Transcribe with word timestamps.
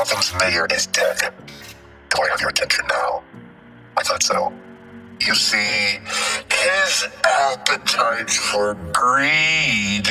Gotham's 0.00 0.32
mayor 0.40 0.66
is 0.72 0.86
dead. 0.86 1.30
Do 2.08 2.22
I 2.22 2.30
have 2.30 2.40
your 2.40 2.48
attention 2.48 2.86
now? 2.88 3.22
I 3.98 4.02
thought 4.02 4.22
so. 4.22 4.50
You 5.20 5.34
see, 5.34 5.98
his 6.50 7.06
appetite 7.22 8.30
for 8.30 8.72
greed 8.94 10.06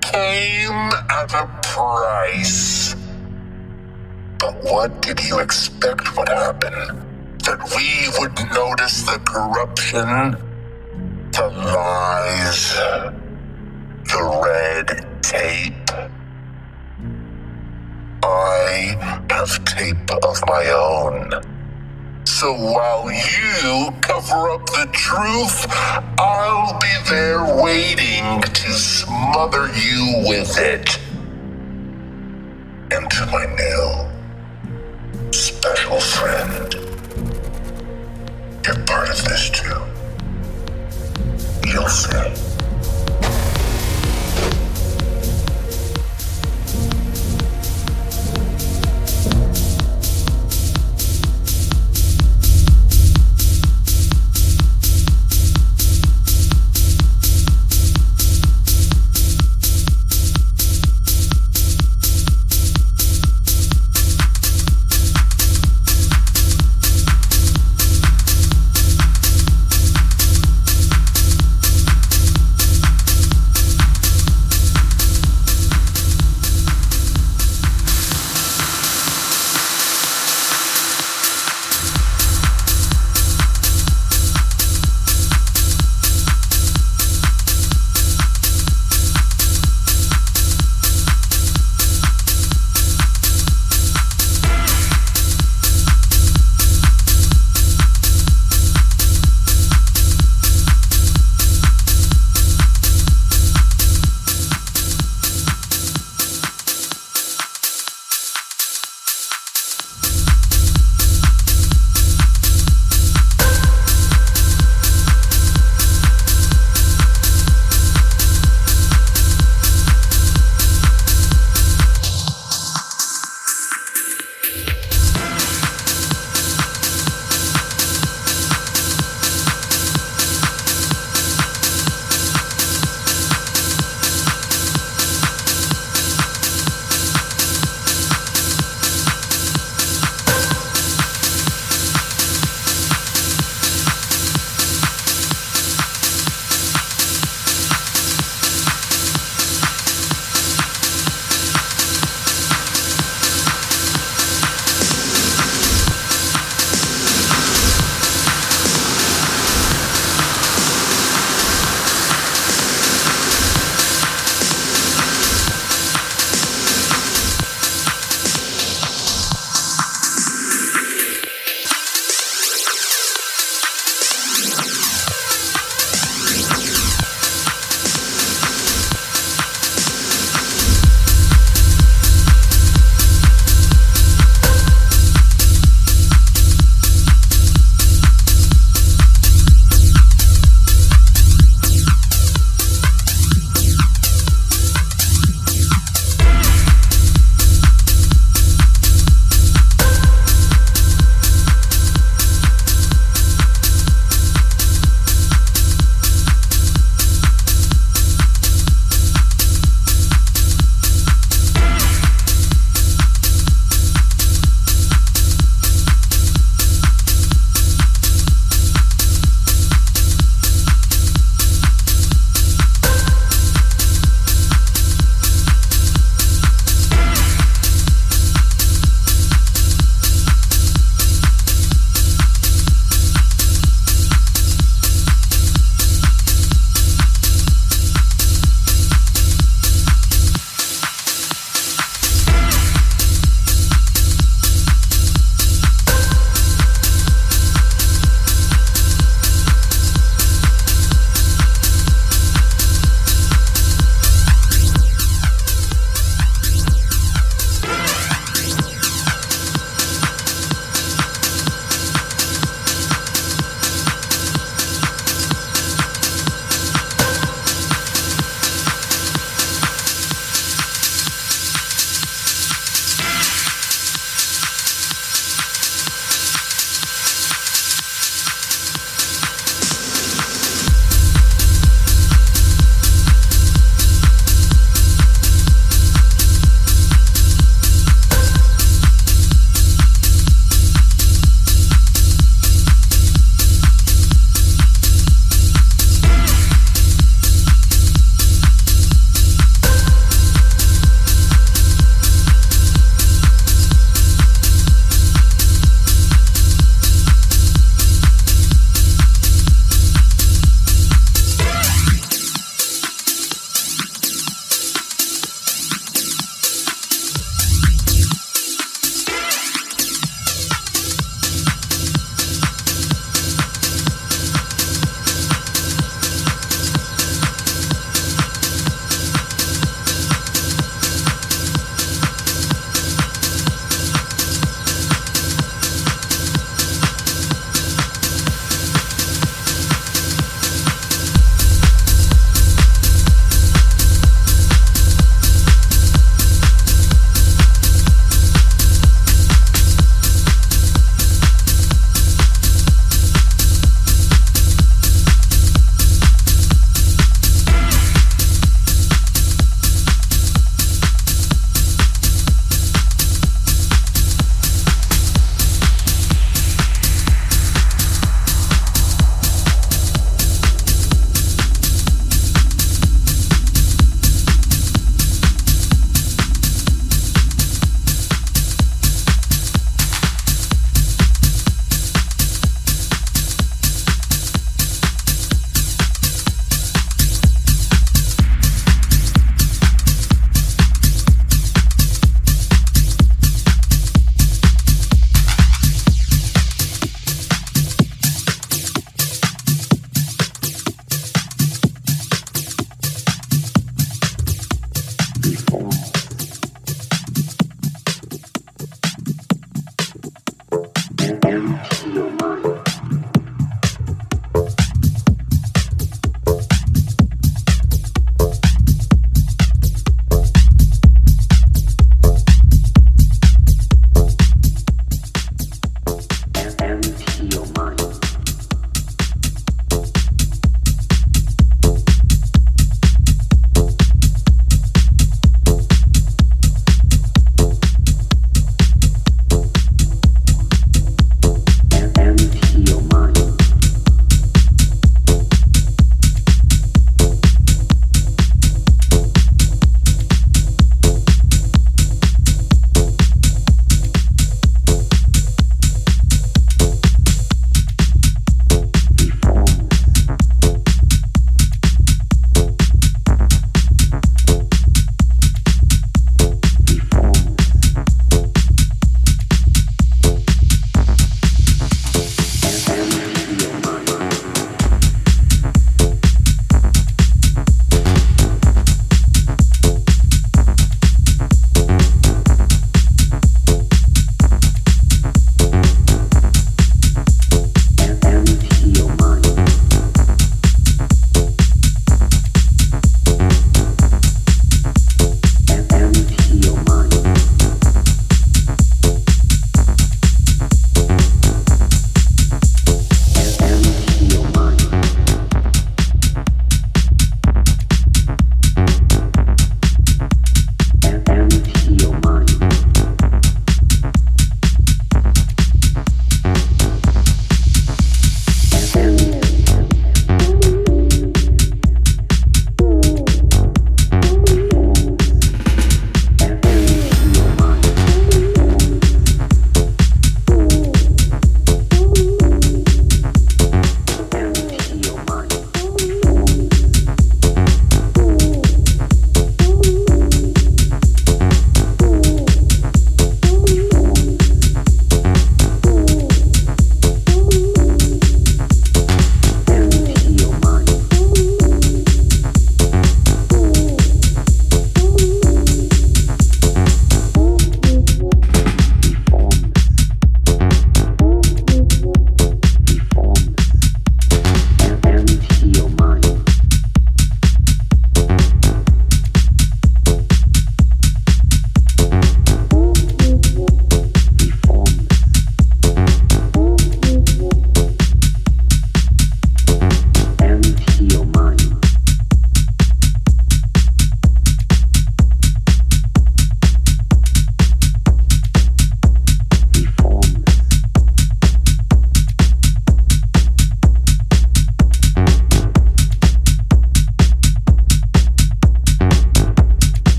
came 0.00 0.90
at 1.10 1.32
a 1.32 1.48
price. 1.62 2.96
But 4.40 4.64
what 4.64 5.00
did 5.00 5.22
you 5.22 5.38
expect 5.38 6.16
would 6.16 6.28
happen? 6.28 6.72
That 7.44 7.60
we 7.76 8.08
would 8.18 8.36
notice 8.52 9.02
the 9.02 9.20
corruption, 9.24 10.34
the 11.30 11.46
lies, 11.54 12.74
the 14.10 14.42
red 14.44 15.22
tape? 15.22 15.79
I 18.22 18.96
have 19.30 19.64
tape 19.64 20.10
of 20.24 20.38
my 20.46 20.66
own. 20.70 21.30
So 22.24 22.52
while 22.54 23.10
you 23.10 23.90
cover 24.00 24.50
up 24.50 24.66
the 24.66 24.88
truth, 24.92 25.66
I'll 26.18 26.78
be 26.78 27.10
there 27.10 27.62
waiting 27.62 28.40
to 28.42 28.72
smother 28.72 29.68
you 29.74 30.24
with 30.26 30.58
it. 30.58 30.98
And 32.92 33.10
to 33.10 33.26
my 33.26 33.46
new 33.46 35.32
special 35.32 36.00
friend, 36.00 36.74
you're 38.66 38.84
part 38.86 39.10
of 39.10 39.24
this 39.24 39.50
too. 39.50 39.82
You'll 41.66 41.88
see. 41.88 42.49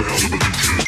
sound 0.00 0.24
of 0.24 0.32
a 0.32 0.38
DJ. 0.38 0.80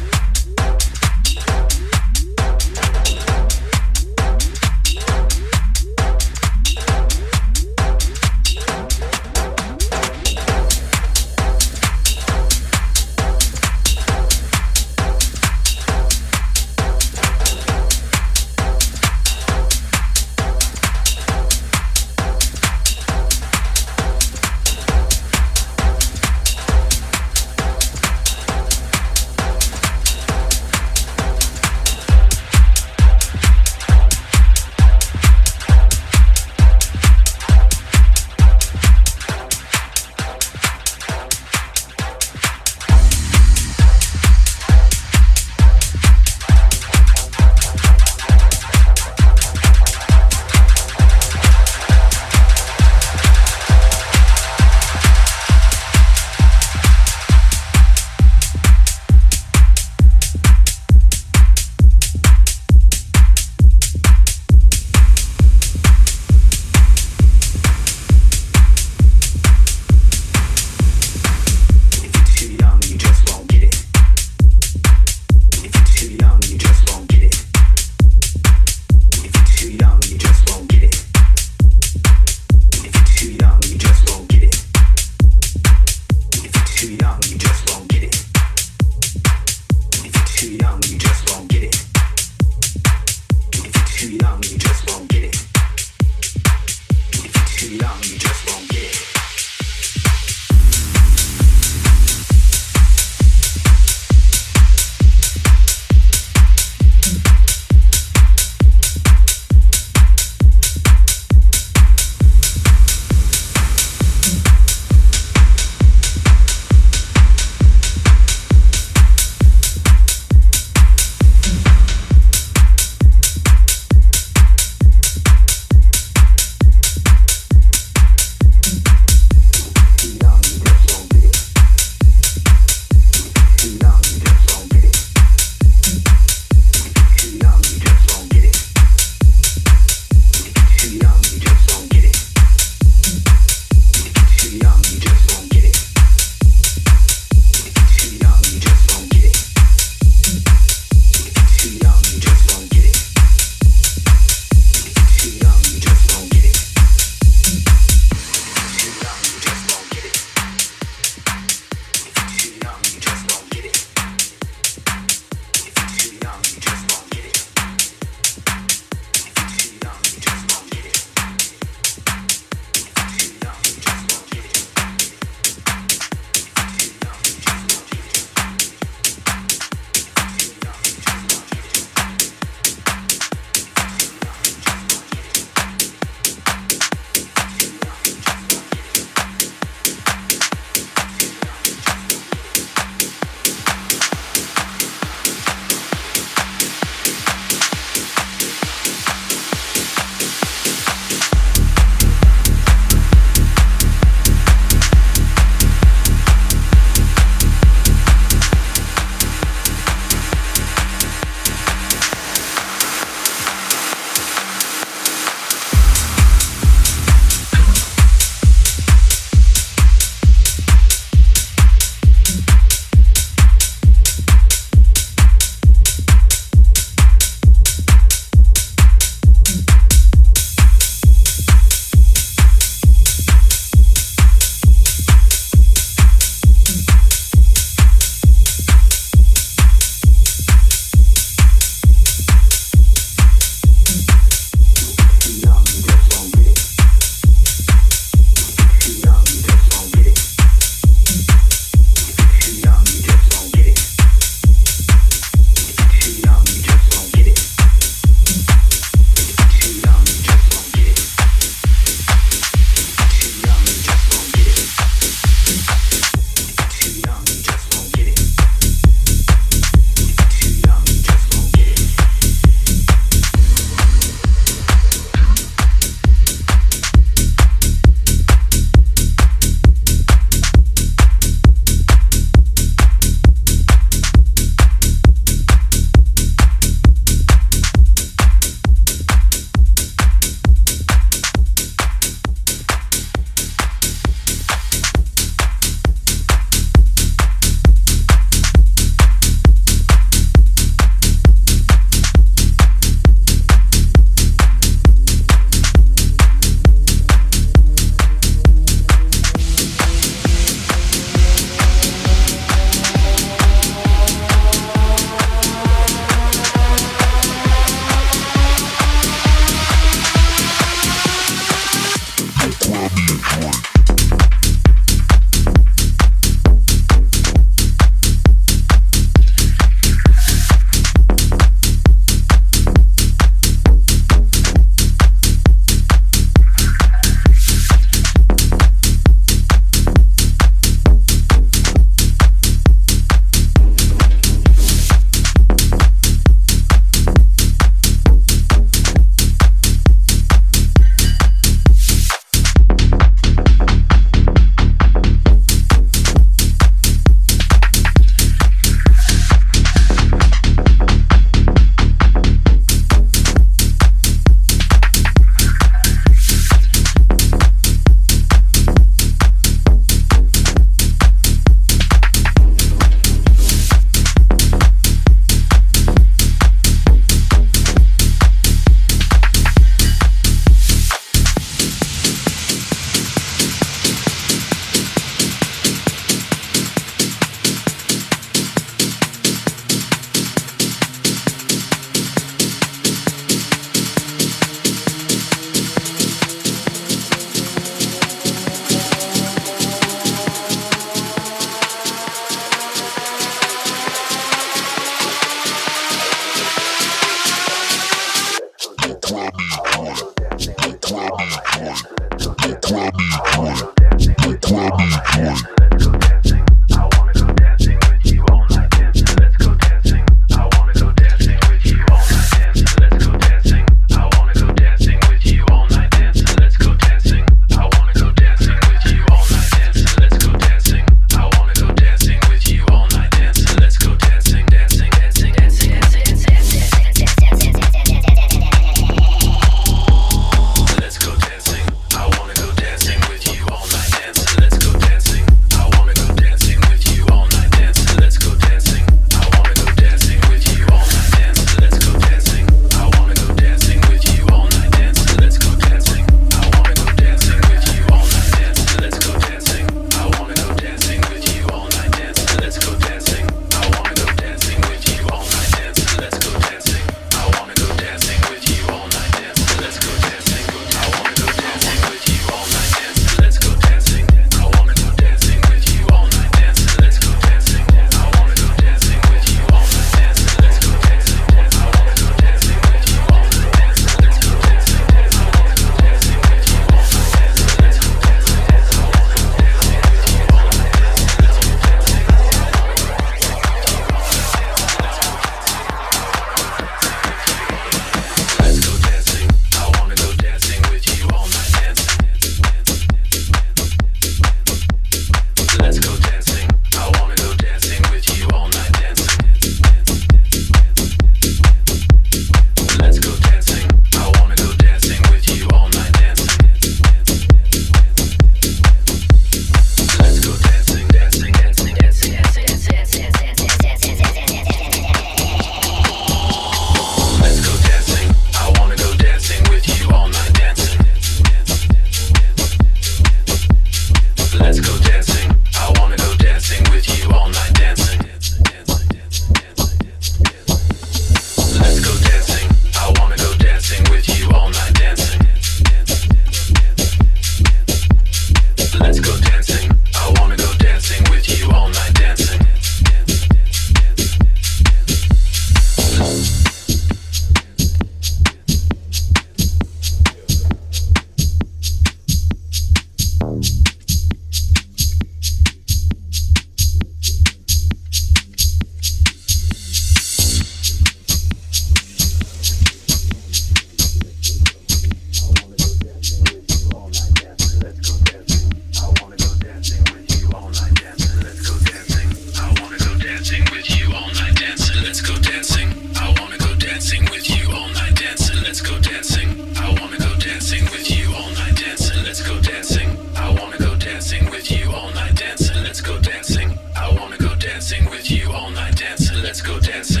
Let's 599.31 599.41
go 599.41 599.61
dancing. 599.61 600.00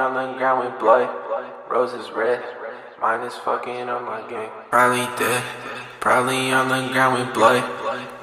on 0.00 0.14
the 0.14 0.38
ground 0.38 0.64
with 0.64 0.80
blood. 0.80 1.08
Roses 1.68 2.10
red, 2.10 2.42
mine 3.00 3.20
is 3.20 3.34
fucking 3.34 3.88
on 3.88 4.04
my 4.04 4.22
game. 4.28 4.48
Probably 4.70 5.04
dead, 5.18 5.44
probably 6.00 6.50
on 6.52 6.68
the 6.68 6.92
ground 6.92 7.20
with 7.20 7.34
blood. 7.34 7.62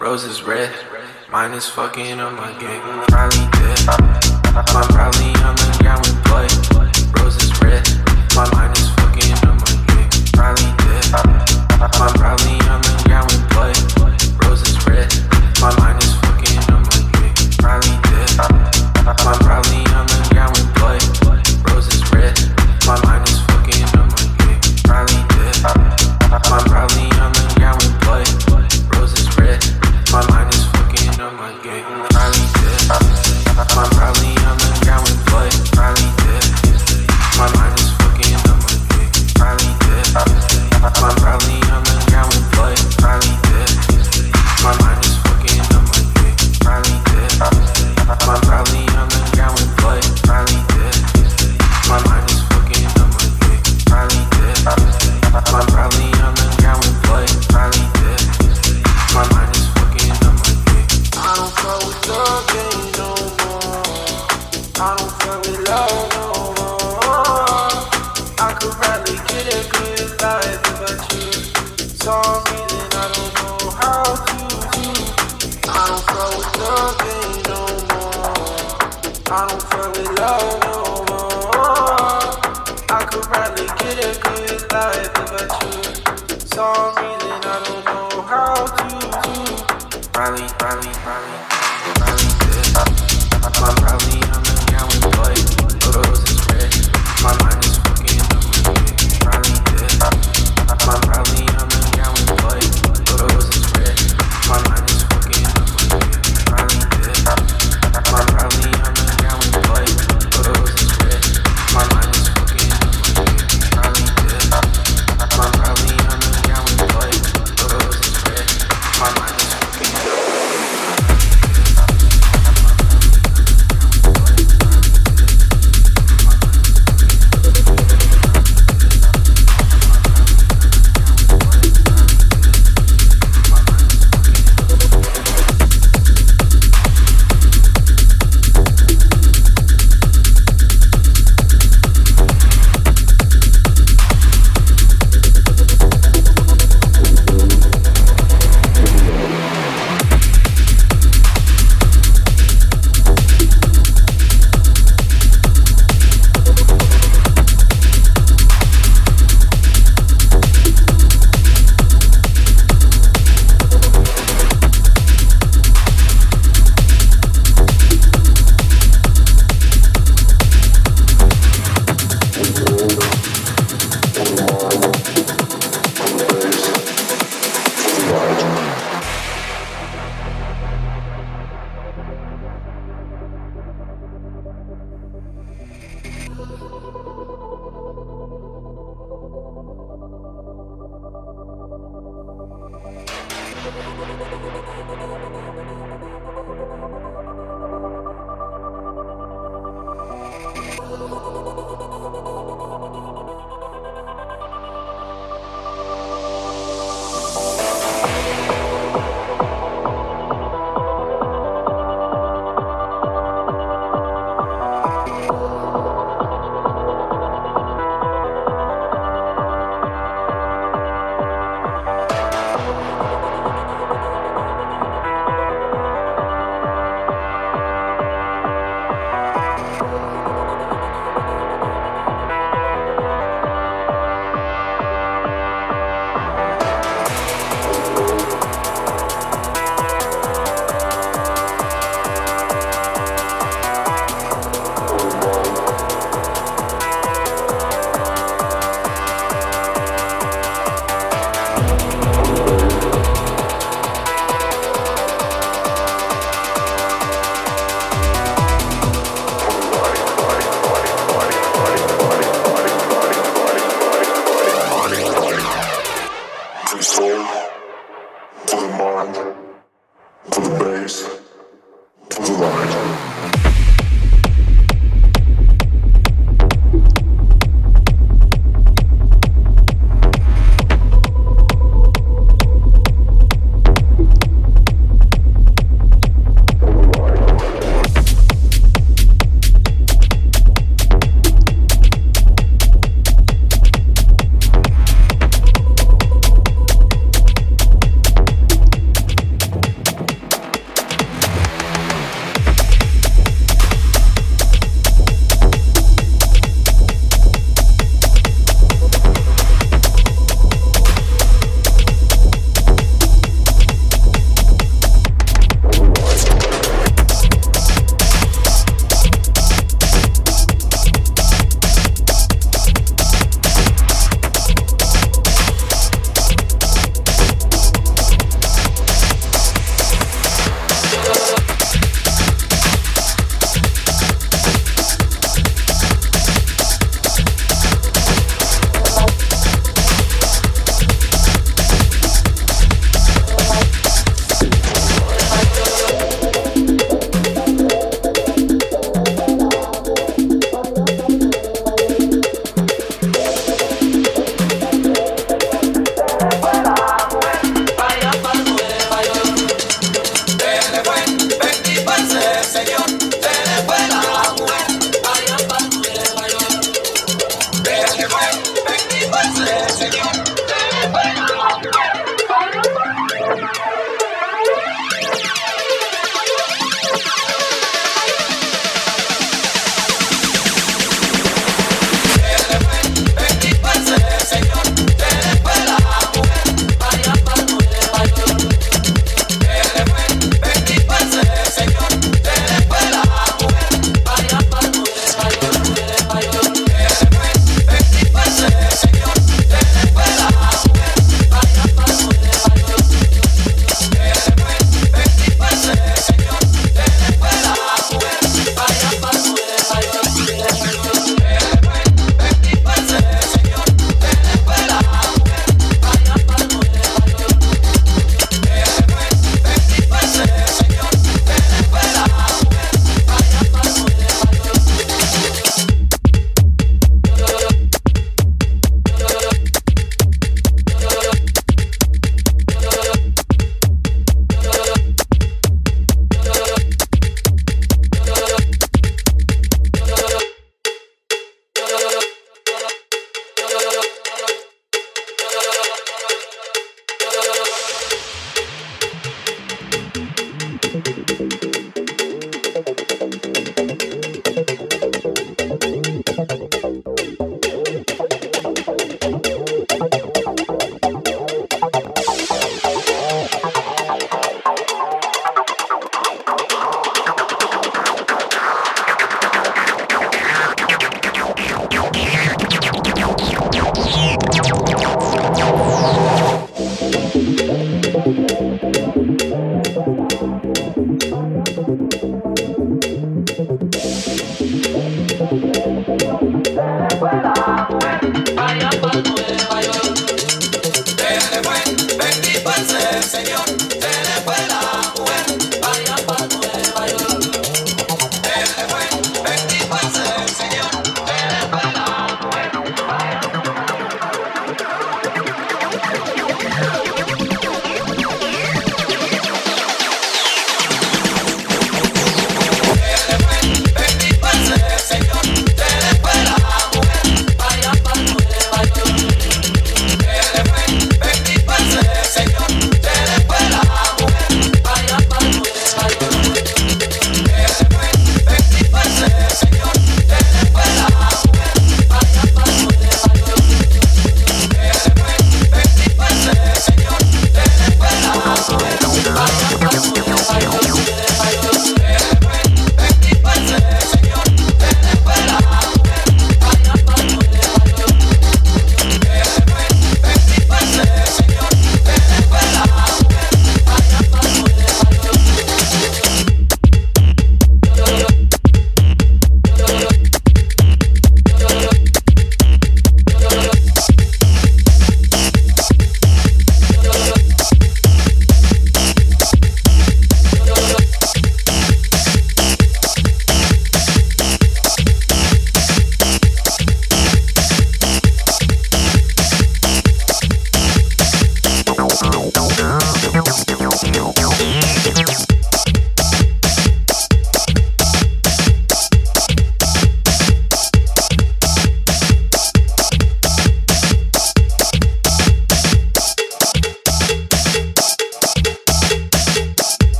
Roses 0.00 0.42
red, 0.42 0.72
mine 1.30 1.52
is 1.52 1.68
fucking 1.68 2.18
on 2.18 2.34
my 2.34 2.52
game. 2.58 2.80
Probably 3.08 3.46
dead, 3.52 3.78
I'm 4.56 4.88
probably 4.88 5.30
on 5.44 5.54
the 5.54 5.76
ground 5.80 6.00
with 6.00 6.18
blood. 6.24 7.20
Roses 7.20 7.52
red, 7.60 7.86
my 8.34 8.48
mind 8.54 8.76
is. 8.76 8.85